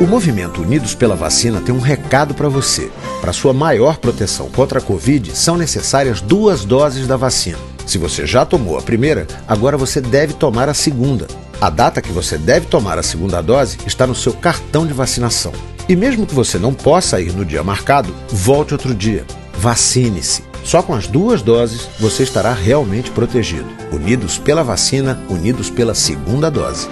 [0.00, 2.90] O movimento Unidos pela Vacina tem um recado para você.
[3.20, 7.58] Para sua maior proteção contra a Covid, são necessárias duas doses da vacina.
[7.84, 11.26] Se você já tomou a primeira, agora você deve tomar a segunda.
[11.60, 15.52] A data que você deve tomar a segunda dose está no seu cartão de vacinação.
[15.86, 19.26] E mesmo que você não possa ir no dia marcado, volte outro dia.
[19.58, 20.42] Vacine-se.
[20.64, 23.66] Só com as duas doses você estará realmente protegido.
[23.92, 26.88] Unidos pela vacina, unidos pela segunda dose.